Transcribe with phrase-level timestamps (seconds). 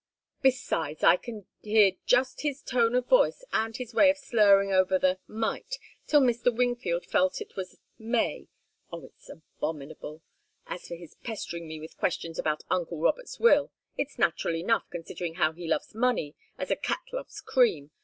[0.41, 4.97] "Besides, I can hear just his tone of voice, and his way of slurring over
[4.97, 5.77] the 'might'
[6.07, 6.51] till Mr.
[6.51, 8.47] Wingfield felt it was 'may'
[8.91, 10.23] oh, it's abominable!
[10.65, 15.35] As for his pestering me with questions about uncle Robert's will, it's natural enough, considering
[15.35, 17.91] how he loves money, as a cat loves cream.